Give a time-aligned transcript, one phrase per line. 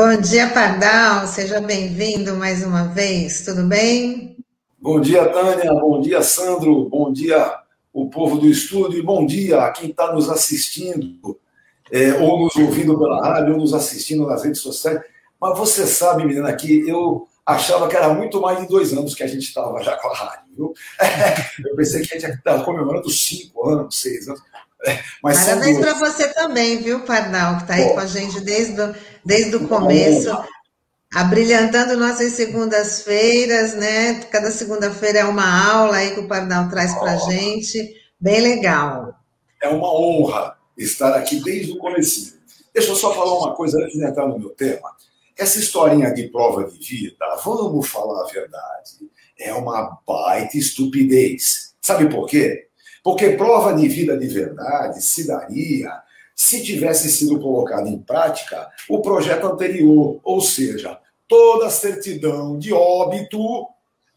[0.00, 4.36] Bom dia, Pardal, seja bem-vindo mais uma vez, tudo bem?
[4.78, 7.58] Bom dia, Tânia, bom dia, Sandro, bom dia,
[7.92, 11.38] o povo do estúdio, e bom dia a quem está nos assistindo,
[11.90, 15.00] é, ou nos ouvindo pela rádio, ou nos assistindo nas redes sociais.
[15.40, 19.22] Mas você sabe, menina, que eu achava que era muito mais de dois anos que
[19.22, 20.74] a gente estava já com a rádio, viu?
[21.66, 24.42] eu pensei que a gente estava comemorando cinco anos, seis anos.
[25.22, 28.94] Mas Parabéns para você também, viu, Pardal, que está aí com a gente desde, o,
[29.24, 30.30] desde o começo,
[31.14, 34.20] abrilhantando nossas segundas-feiras, né?
[34.30, 39.14] Cada segunda-feira é uma aula aí que o Pardal traz para a gente, bem legal.
[39.62, 42.38] É uma honra estar aqui desde o começo.
[42.72, 44.88] Deixa eu só falar uma coisa antes de entrar no meu tema.
[45.40, 51.74] Essa historinha de prova de vida, vamos falar a verdade, é uma baita estupidez.
[51.80, 52.66] Sabe por quê?
[53.02, 55.90] Porque prova de vida de verdade se daria
[56.36, 63.66] se tivesse sido colocado em prática o projeto anterior, ou seja, toda certidão de óbito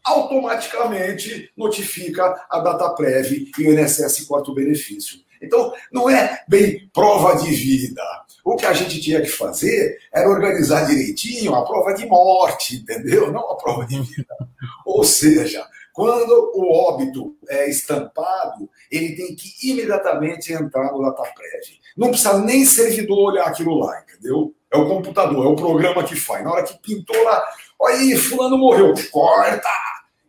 [0.04, 5.20] automaticamente notifica a data prévia e o INSS corta o benefício.
[5.40, 8.02] Então, não é bem prova de vida.
[8.44, 13.32] O que a gente tinha que fazer era organizar direitinho a prova de morte, entendeu?
[13.32, 14.36] Não a prova de vida.
[14.84, 21.80] Ou seja, quando o óbito é estampado, ele tem que imediatamente entrar no DataPrev.
[21.96, 24.52] Não precisa nem servidor olhar aquilo lá, entendeu?
[24.72, 26.44] É o computador, é o programa que faz.
[26.44, 27.42] Na hora que pintou lá,
[27.78, 29.68] olha aí, fulano morreu, corta!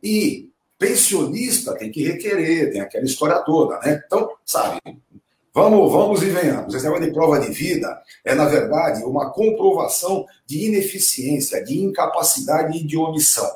[0.03, 4.03] E pensionista tem que requerer, tem aquela história toda, né?
[4.05, 4.79] Então, sabe,
[5.55, 6.75] vamos, vamos e venhamos.
[6.75, 12.77] Esse negócio de prova de vida é, na verdade, uma comprovação de ineficiência, de incapacidade
[12.77, 13.49] e de omissão.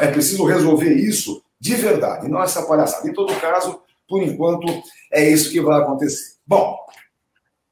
[0.00, 3.08] É preciso resolver isso de verdade, não essa palhaçada.
[3.08, 4.66] Em todo caso, por enquanto,
[5.12, 6.34] é isso que vai acontecer.
[6.46, 6.76] Bom.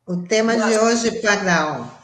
[0.06, 2.00] O tema de hoje, Pardal.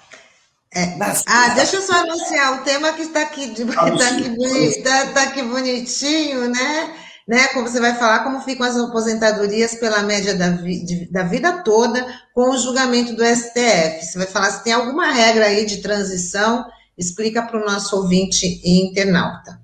[0.74, 0.94] É,
[1.26, 5.22] ah, deixa eu só anunciar o tema que está aqui, de, tá aqui, tá, tá
[5.22, 7.05] aqui bonitinho, né?
[7.26, 7.48] Né?
[7.48, 11.62] Como você vai falar como ficam as aposentadorias pela média da, vi, de, da vida
[11.64, 14.04] toda com o julgamento do STF.
[14.04, 16.64] Você vai falar se tem alguma regra aí de transição,
[16.96, 19.60] explica para o nosso ouvinte e internauta.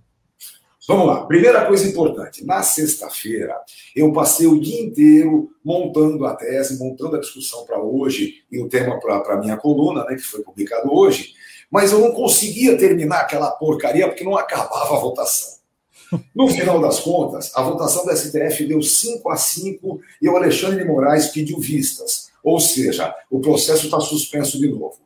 [0.89, 1.25] Vamos lá.
[1.27, 2.45] Primeira coisa importante.
[2.45, 3.57] Na sexta-feira,
[3.95, 8.69] eu passei o dia inteiro montando a tese, montando a discussão para hoje e o
[8.69, 11.35] tema para a minha coluna, né, que foi publicado hoje,
[11.71, 15.62] mas eu não conseguia terminar aquela porcaria porque não acabava a votação.
[16.35, 20.83] No final das contas, a votação da STF deu 5 a 5 e o Alexandre
[20.83, 22.31] de Moraes pediu vistas.
[22.43, 24.99] Ou seja, o processo está suspenso de novo.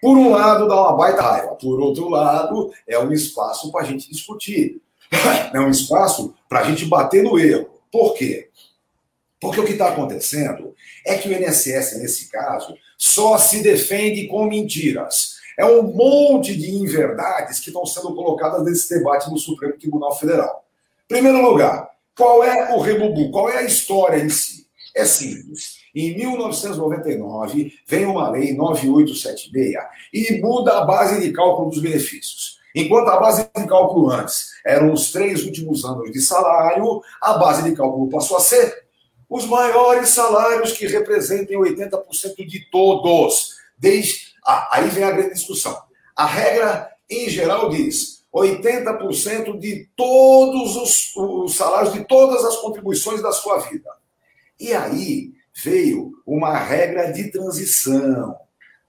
[0.00, 1.54] Por um lado, dá uma baita raiva.
[1.54, 4.80] Por outro lado, é um espaço para a gente discutir.
[5.52, 7.68] é um espaço para a gente bater no erro.
[7.90, 8.48] Por quê?
[9.40, 10.74] Porque o que está acontecendo
[11.06, 15.39] é que o INSS, nesse caso, só se defende com mentiras.
[15.58, 20.64] É um monte de inverdades que estão sendo colocadas nesse debate no Supremo Tribunal Federal.
[21.08, 23.30] Primeiro lugar, qual é o rebubu?
[23.30, 24.66] Qual é a história em si?
[24.94, 25.80] É simples.
[25.94, 29.74] Em 1999, vem uma lei 9876
[30.12, 32.58] e muda a base de cálculo dos benefícios.
[32.74, 37.68] Enquanto a base de cálculo antes eram os três últimos anos de salário, a base
[37.68, 38.84] de cálculo passou a ser
[39.28, 43.56] os maiores salários que representem 80% de todos.
[43.78, 44.29] Desde...
[44.44, 45.80] Ah, aí vem a grande discussão.
[46.16, 53.22] A regra, em geral, diz 80% de todos os, os salários, de todas as contribuições
[53.22, 53.90] da sua vida.
[54.58, 58.36] E aí veio uma regra de transição.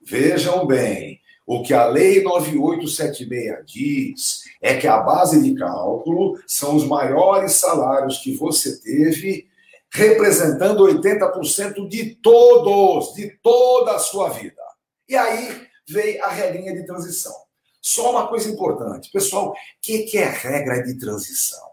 [0.00, 6.76] Vejam bem, o que a Lei 9876 diz é que a base de cálculo são
[6.76, 9.48] os maiores salários que você teve,
[9.90, 14.62] representando 80% de todos, de toda a sua vida.
[15.08, 17.34] E aí veio a regrinha de transição.
[17.80, 21.72] Só uma coisa importante, pessoal: o que é regra de transição?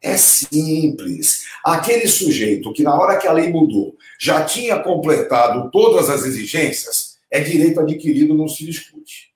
[0.00, 1.44] É simples.
[1.64, 7.18] Aquele sujeito que, na hora que a lei mudou, já tinha completado todas as exigências,
[7.30, 9.31] é direito adquirido, não se discute.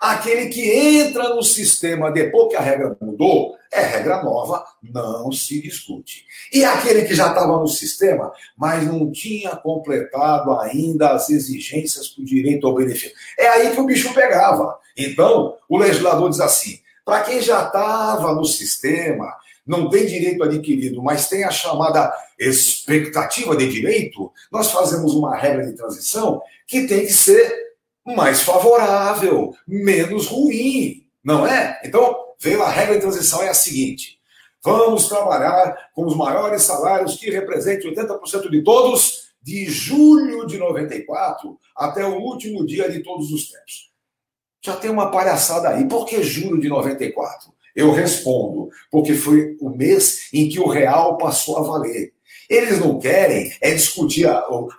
[0.00, 5.60] Aquele que entra no sistema depois que a regra mudou, é regra nova, não se
[5.60, 6.24] discute.
[6.52, 12.22] E aquele que já estava no sistema, mas não tinha completado ainda as exigências para
[12.22, 13.12] o direito ao benefício.
[13.38, 14.78] É aí que o bicho pegava.
[14.96, 19.34] Então, o legislador diz assim: para quem já estava no sistema,
[19.66, 25.66] não tem direito adquirido, mas tem a chamada expectativa de direito, nós fazemos uma regra
[25.66, 27.67] de transição que tem que ser
[28.14, 31.06] mais favorável, menos ruim.
[31.22, 31.80] Não é?
[31.84, 34.18] Então, veio a regra de transição, é a seguinte:
[34.62, 41.58] vamos trabalhar com os maiores salários que representem 80% de todos, de julho de 94
[41.76, 43.88] até o último dia de todos os tempos.
[44.64, 45.86] Já tem uma palhaçada aí.
[45.86, 47.52] Por que julho de 94?
[47.74, 52.12] Eu respondo, porque foi o mês em que o real passou a valer.
[52.48, 54.26] Eles não querem é discutir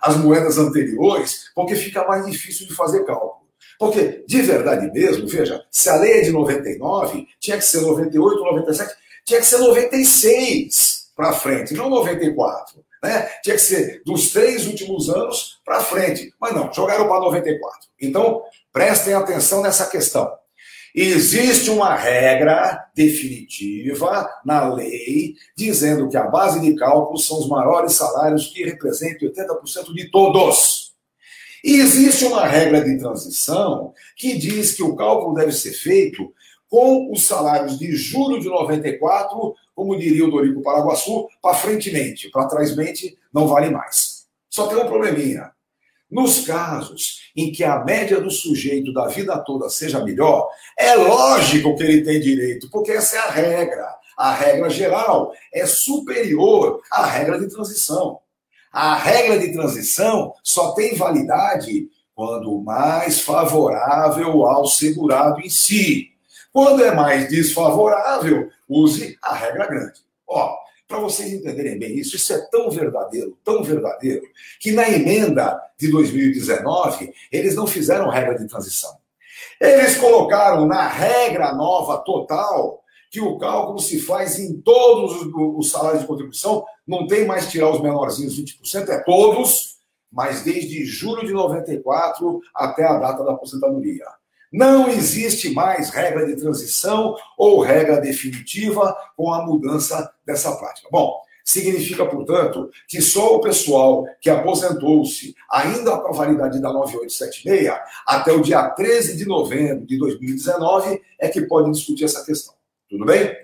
[0.02, 3.40] as moedas anteriores, porque fica mais difícil de fazer cálculo.
[3.78, 8.44] Porque, de verdade mesmo, veja, se a lei é de 99, tinha que ser 98,
[8.44, 8.94] 97,
[9.24, 12.84] tinha que ser 96 para frente, não 94.
[13.02, 13.30] Né?
[13.42, 16.32] Tinha que ser dos três últimos anos para frente.
[16.38, 17.88] Mas não, jogaram para 94.
[18.00, 20.30] Então, prestem atenção nessa questão.
[20.94, 27.92] Existe uma regra definitiva na lei dizendo que a base de cálculo são os maiores
[27.92, 30.92] salários que representam 80% de todos.
[31.62, 36.32] E existe uma regra de transição que diz que o cálculo deve ser feito
[36.68, 41.90] com os salários de julho de 94, como diria o Dorico Paraguaçu, para frente
[42.30, 42.74] para trás
[43.32, 44.26] não vale mais.
[44.48, 45.50] Só tem um probleminha.
[46.10, 51.76] Nos casos em que a média do sujeito da vida toda seja melhor, é lógico
[51.76, 53.94] que ele tem direito, porque essa é a regra.
[54.16, 58.18] A regra geral é superior à regra de transição.
[58.72, 66.10] A regra de transição só tem validade quando mais favorável ao segurado em si.
[66.52, 70.00] Quando é mais desfavorável, use a regra grande.
[70.26, 70.54] Ó,
[70.90, 74.26] para vocês entenderem bem isso, isso é tão verdadeiro, tão verdadeiro,
[74.58, 78.98] que na emenda de 2019, eles não fizeram regra de transição.
[79.60, 86.00] Eles colocaram na regra nova total que o cálculo se faz em todos os salários
[86.00, 89.76] de contribuição, não tem mais tirar os menorzinhos 20%, é todos,
[90.10, 94.06] mas desde julho de 94 até a data da aposentadoria.
[94.52, 100.88] Não existe mais regra de transição ou regra definitiva com a mudança dessa prática.
[100.90, 107.72] Bom, significa, portanto, que só o pessoal que aposentou-se ainda com a validade da 9876
[108.06, 112.54] até o dia 13 de novembro de 2019 é que pode discutir essa questão.
[112.88, 113.34] Tudo bem?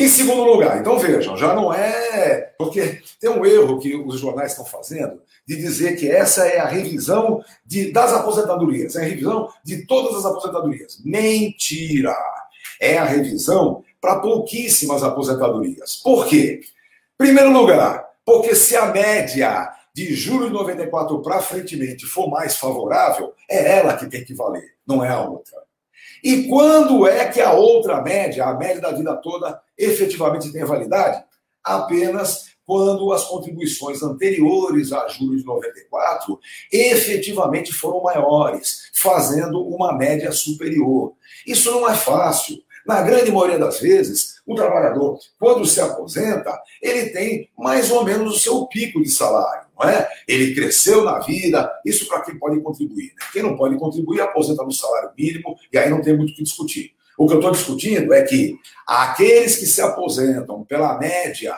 [0.00, 2.54] Em segundo lugar, então vejam, já não é.
[2.56, 6.66] Porque tem um erro que os jornais estão fazendo de dizer que essa é a
[6.66, 11.02] revisão de, das aposentadorias, é a revisão de todas as aposentadorias.
[11.04, 12.16] Mentira!
[12.80, 15.96] É a revisão para pouquíssimas aposentadorias.
[15.96, 16.62] Por quê?
[17.18, 21.76] Primeiro lugar, porque se a média de julho de 94 para frente
[22.06, 25.60] for mais favorável, é ela que tem que valer, não é a outra.
[26.22, 31.24] E quando é que a outra média, a média da vida toda, efetivamente tem validade?
[31.64, 36.38] Apenas quando as contribuições anteriores a julho de 94
[36.72, 41.14] efetivamente foram maiores, fazendo uma média superior.
[41.44, 42.58] Isso não é fácil.
[42.86, 48.36] Na grande maioria das vezes, o trabalhador, quando se aposenta, ele tem mais ou menos
[48.36, 50.08] o seu pico de salário, não é?
[50.26, 53.12] Ele cresceu na vida, isso para quem pode contribuir.
[53.18, 53.26] Né?
[53.32, 56.42] Quem não pode contribuir, aposenta no salário mínimo, e aí não tem muito o que
[56.42, 56.92] discutir.
[57.20, 61.54] O que eu estou discutindo é que aqueles que se aposentam pela média,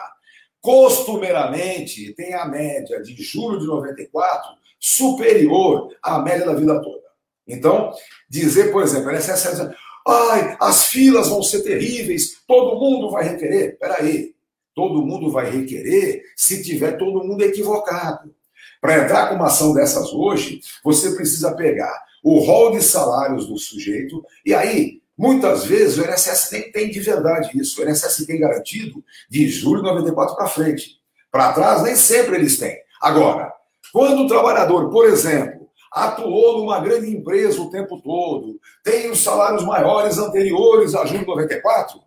[0.60, 7.04] costumeiramente, têm a média de julho de 94 superior à média da vida toda.
[7.46, 7.92] Então,
[8.28, 9.70] dizer, por exemplo, INSS
[10.04, 13.78] Ai, as filas vão ser terríveis, todo mundo vai requerer.
[13.78, 14.34] Peraí,
[14.74, 18.34] todo mundo vai requerer se tiver todo mundo equivocado.
[18.80, 23.56] Para entrar com uma ação dessas hoje, você precisa pegar o rol de salários do
[23.56, 27.80] sujeito, e aí, muitas vezes, o INSS nem tem de verdade isso.
[27.80, 31.00] O INSS tem garantido de julho de 94 para frente.
[31.30, 32.76] Para trás, nem sempre eles têm.
[33.00, 33.52] Agora,
[33.92, 39.64] quando o trabalhador, por exemplo, atuou numa grande empresa o tempo todo, tem os salários
[39.64, 42.00] maiores anteriores a junho de 94,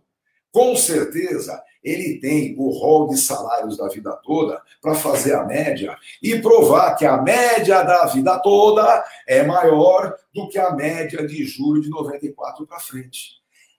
[0.52, 5.96] com certeza ele tem o rol de salários da vida toda para fazer a média
[6.22, 11.46] e provar que a média da vida toda é maior do que a média de
[11.46, 13.36] julho de 94 para frente.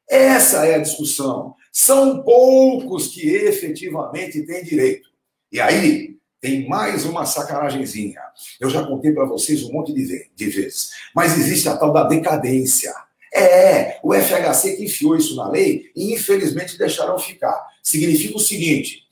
[0.09, 1.57] Essa é a discussão.
[1.73, 5.09] São poucos que efetivamente têm direito.
[5.51, 8.21] E aí, tem mais uma sacanagemzinha.
[8.61, 10.91] Eu já contei para vocês um monte de, vezes.
[11.15, 12.95] Mas existe a tal da decadência.
[13.35, 17.67] É, o FHC que enfiou isso na lei e infelizmente deixaram ficar.
[17.87, 19.05] Significa o seguinte: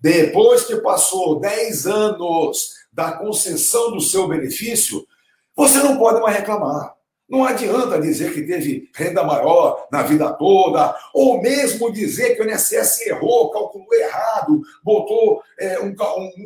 [0.00, 5.06] depois que passou 10 anos da concessão do seu benefício,
[5.54, 6.94] você não pode mais reclamar.
[7.28, 12.50] Não adianta dizer que teve renda maior na vida toda, ou mesmo dizer que o
[12.50, 15.94] INSS errou, calculou errado, botou é, um,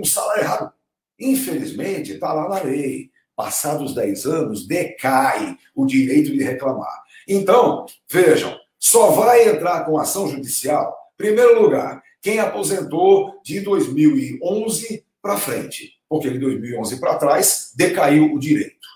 [0.01, 0.73] um, salário errado.
[1.21, 3.11] Infelizmente, está lá na lei.
[3.37, 7.05] Passados 10 anos, decai o direito de reclamar.
[7.29, 15.37] Então, vejam, só vai entrar com ação judicial, primeiro lugar, quem aposentou de 2011 para
[15.37, 18.87] frente, porque de 2011 para trás decaiu o direito.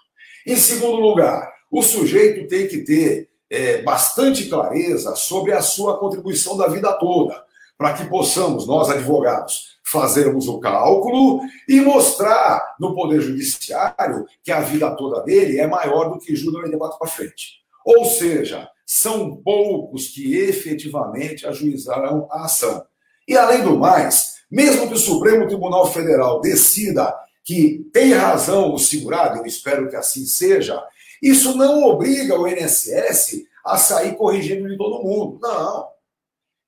[0.47, 6.57] Em segundo lugar, o sujeito tem que ter é, bastante clareza sobre a sua contribuição
[6.57, 7.45] da vida toda,
[7.77, 14.61] para que possamos, nós advogados, fazermos o cálculo e mostrar no Poder Judiciário que a
[14.61, 17.61] vida toda dele é maior do que Júlio 94 para frente.
[17.85, 22.85] Ou seja, são poucos que efetivamente ajuizarão a ação.
[23.27, 28.81] E além do mais, mesmo que o Supremo Tribunal Federal decida que tem razão o
[28.81, 30.83] segurado, eu espero que assim seja,
[31.23, 35.39] isso não obriga o INSS a sair corrigindo de todo mundo.
[35.41, 35.87] Não.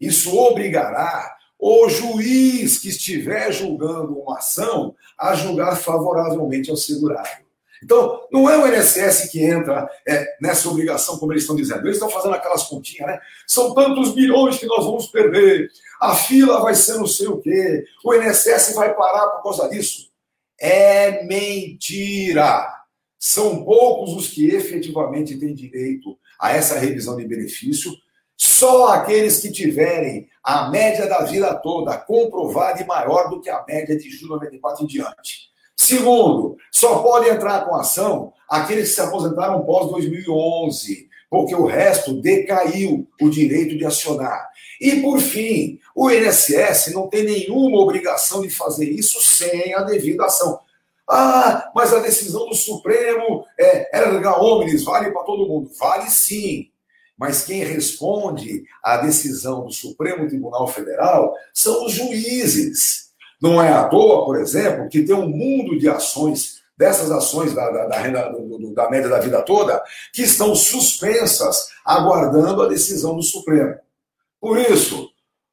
[0.00, 7.44] Isso obrigará o juiz que estiver julgando uma ação a julgar favoravelmente ao segurado.
[7.82, 11.80] Então, não é o INSS que entra é, nessa obrigação, como eles estão dizendo.
[11.80, 13.20] Eles estão fazendo aquelas continhas, né?
[13.46, 15.68] São tantos bilhões que nós vamos perder,
[16.00, 20.10] a fila vai ser não sei o quê, o INSS vai parar por causa disso.
[20.60, 22.68] É mentira!
[23.18, 27.92] São poucos os que efetivamente têm direito a essa revisão de benefício.
[28.36, 33.64] Só aqueles que tiverem a média da vida toda comprovada e maior do que a
[33.64, 35.41] média de julho 94 em diante.
[35.82, 42.14] Segundo, só pode entrar com ação aqueles que se aposentaram pós 2011, porque o resto
[42.22, 44.48] decaiu o direito de acionar.
[44.80, 50.24] E, por fim, o INSS não tem nenhuma obrigação de fazer isso sem a devida
[50.24, 50.60] ação.
[51.10, 55.68] Ah, mas a decisão do Supremo é erga omnes, vale para todo mundo.
[55.76, 56.68] Vale sim.
[57.18, 63.11] Mas quem responde à decisão do Supremo Tribunal Federal são os juízes.
[63.42, 67.68] Não é à toa, por exemplo, que tem um mundo de ações, dessas ações da,
[67.70, 68.32] da, da renda
[68.72, 69.82] da média da vida toda,
[70.12, 73.74] que estão suspensas, aguardando a decisão do Supremo.
[74.40, 75.10] Por isso,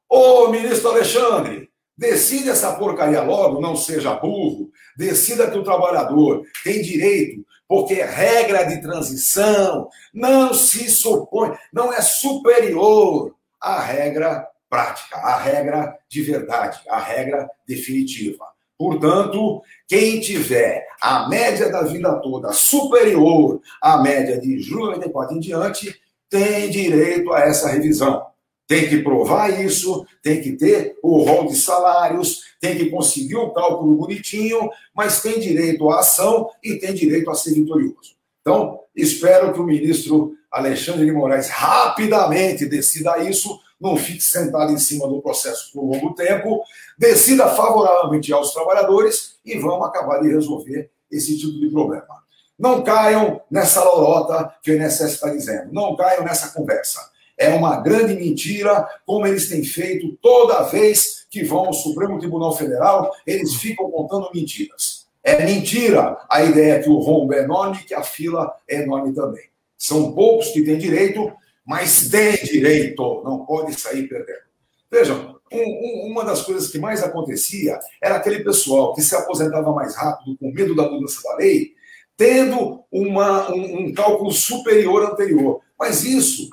[0.08, 1.68] ô ministro Alexandre,
[1.98, 8.04] decida essa porcaria logo, não seja burro, decida que o trabalhador tem direito, porque é
[8.04, 16.22] regra de transição não se supõe, não é superior à regra prática, a regra de
[16.22, 18.46] verdade, a regra definitiva.
[18.78, 25.40] Portanto, quem tiver a média da vida toda superior à média de julho 94 em
[25.40, 26.00] diante,
[26.30, 28.24] tem direito a essa revisão.
[28.66, 33.50] Tem que provar isso, tem que ter o rol de salários, tem que conseguir o
[33.50, 38.14] cálculo bonitinho, mas tem direito à ação e tem direito a ser vitorioso.
[38.40, 44.78] Então, espero que o ministro Alexandre de Moraes rapidamente decida isso, não fique sentado em
[44.78, 46.62] cima do processo por longo tempo,
[46.98, 52.20] decida favoravelmente aos trabalhadores e vamos acabar de resolver esse tipo de problema.
[52.58, 57.10] Não caiam nessa lorota que o INSS está dizendo, não caiam nessa conversa.
[57.38, 62.54] É uma grande mentira, como eles têm feito toda vez que vão ao Supremo Tribunal
[62.54, 65.06] Federal, eles ficam contando mentiras.
[65.24, 69.14] É mentira a ideia que o rombo é enorme e que a fila é enorme
[69.14, 69.44] também.
[69.78, 71.32] São poucos que têm direito,
[71.66, 74.50] mas tem direito, não pode sair perdendo.
[74.90, 79.72] Vejam, um, um, uma das coisas que mais acontecia era aquele pessoal que se aposentava
[79.72, 81.74] mais rápido com medo da mudança da lei,
[82.16, 85.60] tendo uma, um, um cálculo superior anterior.
[85.78, 86.50] Mas isso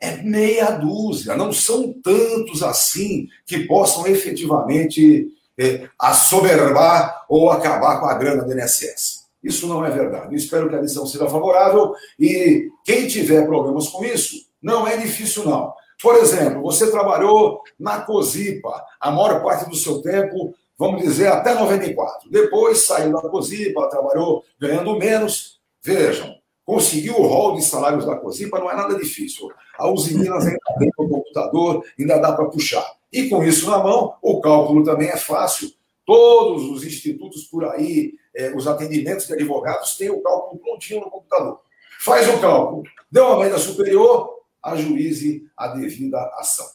[0.00, 8.06] é meia dúzia, não são tantos assim que possam efetivamente é, assoberbar ou acabar com
[8.06, 9.19] a grana do INSS.
[9.42, 10.34] Isso não é verdade.
[10.34, 15.44] Espero que a lição seja favorável e quem tiver problemas com isso, não é difícil
[15.44, 15.72] não.
[16.02, 21.54] Por exemplo, você trabalhou na COSIPA a maior parte do seu tempo, vamos dizer, até
[21.54, 22.30] 94.
[22.30, 25.60] Depois saiu da COSIPA, trabalhou ganhando menos.
[25.82, 29.50] Vejam, conseguir o rol de salários da COSIPA não é nada difícil.
[29.78, 32.86] A Usiminas ainda tem o computador, ainda dá para puxar.
[33.12, 35.70] E com isso na mão, o cálculo também é fácil.
[36.04, 41.10] Todos os institutos por aí, eh, os atendimentos de advogados têm o cálculo prontinho no
[41.10, 41.60] computador.
[42.00, 46.66] Faz o cálculo, deu uma média superior, ajuize a devida ação.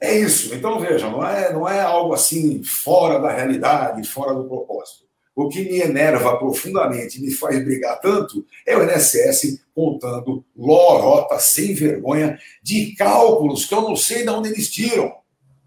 [0.00, 0.54] É isso.
[0.54, 5.04] Então, vejam, não é, não é algo assim fora da realidade, fora do propósito.
[5.34, 11.74] O que me enerva profundamente, me faz brigar tanto, é o INSS contando lorota sem
[11.74, 15.12] vergonha de cálculos que eu não sei de onde eles tiram.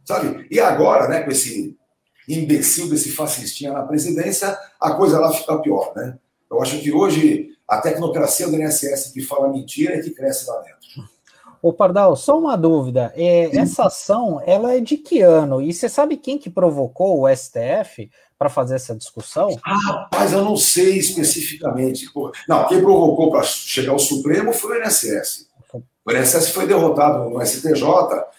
[0.05, 0.47] Sabe?
[0.50, 1.75] E agora, né, com esse
[2.27, 6.17] imbecil desse fascistinha na presidência, a coisa lá fica pior, né?
[6.50, 10.57] Eu acho que hoje a tecnocracia do INSS que fala mentira é que cresce lá
[10.62, 11.10] dentro.
[11.62, 13.12] Ô Pardal, só uma dúvida.
[13.15, 15.62] É, essa ação, ela é de que ano?
[15.62, 19.50] E você sabe quem que provocou o STF para fazer essa discussão?
[19.65, 22.07] Ah, mas eu não sei especificamente.
[22.48, 25.46] Não, quem provocou para chegar ao Supremo foi o INSS.
[26.07, 27.83] O INSS foi derrotado no STJ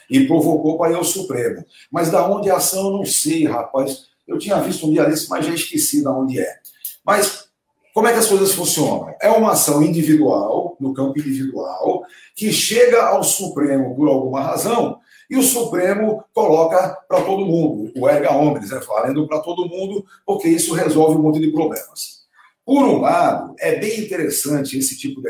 [0.09, 1.63] e provocou para ir ao Supremo.
[1.93, 4.07] Mas da onde é a ação, eu não sei, rapaz.
[4.27, 6.57] Eu tinha visto um dia desse, mas já esqueci de onde é.
[7.05, 7.49] Mas
[7.93, 9.15] como é que as coisas funcionam?
[9.21, 14.99] É uma ação individual, no campo individual, que chega ao Supremo por alguma razão,
[15.29, 20.07] e o Supremo coloca para todo mundo, o erga omnes, né, valendo para todo mundo,
[20.25, 22.23] porque isso resolve um monte de problemas.
[22.65, 25.29] Por um lado, é bem interessante esse tipo de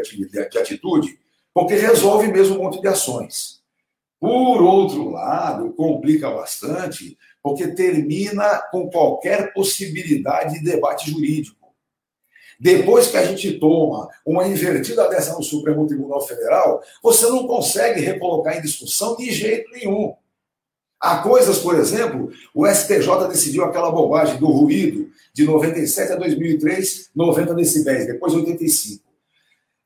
[0.59, 1.19] atitude,
[1.53, 3.59] porque resolve mesmo um monte de ações.
[4.21, 11.59] Por outro lado, complica bastante, porque termina com qualquer possibilidade de debate jurídico.
[12.59, 18.01] Depois que a gente toma uma invertida dessa no Supremo Tribunal Federal, você não consegue
[18.01, 20.15] recolocar em discussão de jeito nenhum.
[21.01, 27.11] Há coisas, por exemplo, o STJ decidiu aquela bobagem do ruído de 97 a 2003,
[27.15, 29.08] 90 decibéis, depois 85.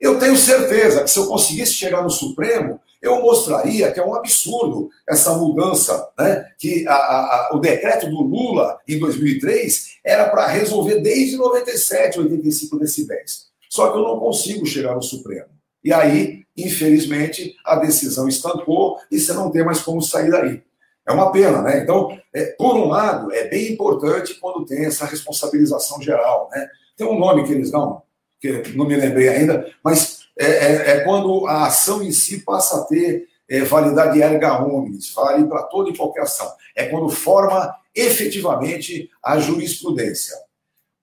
[0.03, 4.17] Eu tenho certeza que se eu conseguisse chegar no Supremo, eu mostraria que é um
[4.17, 6.45] absurdo essa mudança, né?
[6.59, 12.81] que a, a, o decreto do Lula, em 2003, era para resolver desde 97, 85
[12.81, 13.47] decibéis.
[13.71, 15.47] Só que eu não consigo chegar no Supremo.
[15.85, 20.61] E aí, infelizmente, a decisão estancou e você não tem mais como sair daí.
[21.07, 21.81] É uma pena, né?
[21.81, 26.69] Então, é, por um lado, é bem importante quando tem essa responsabilização geral, né?
[26.97, 28.03] Tem um nome que eles dão,
[28.43, 32.81] que não me lembrei ainda, mas é, é, é quando a ação em si passa
[32.81, 36.53] a ter é, validade erga omnes, vale para toda e qualquer ação.
[36.75, 40.35] É quando forma efetivamente a jurisprudência.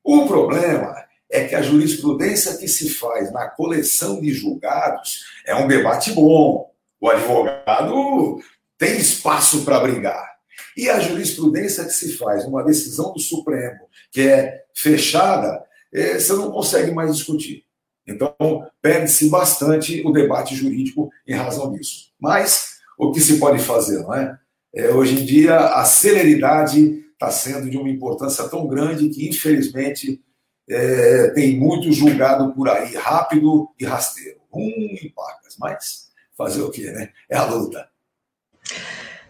[0.03, 0.95] O problema
[1.31, 6.69] é que a jurisprudência que se faz na coleção de julgados é um debate bom.
[6.99, 8.41] O advogado
[8.77, 10.27] tem espaço para brigar.
[10.75, 13.79] E a jurisprudência que se faz numa decisão do Supremo,
[14.11, 17.65] que é fechada, você não consegue mais discutir.
[18.07, 18.35] Então,
[18.81, 22.11] perde-se bastante o debate jurídico em razão disso.
[22.19, 24.37] Mas, o que se pode fazer, não é?
[24.73, 30.21] é hoje em dia, a celeridade está sendo de uma importância tão grande que, infelizmente,
[30.69, 34.39] é, tem muito julgado por aí, rápido e rasteiro.
[34.53, 37.09] Um em pacas, mas fazer o quê, né?
[37.29, 37.87] É a luta.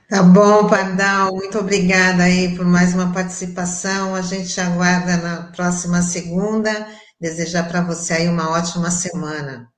[0.10, 4.15] Tá bom, Pardal, muito obrigada aí por mais uma participação.
[4.15, 6.88] A gente aguarda na próxima segunda.
[7.22, 9.72] Desejar para você aí uma ótima semana.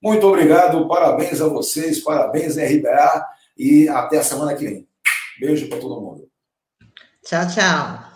[0.00, 3.26] Muito obrigado, parabéns a vocês, parabéns RBA
[3.58, 4.88] e até a semana que vem.
[5.40, 6.28] Beijo para todo mundo.
[7.24, 8.09] Tchau, tchau.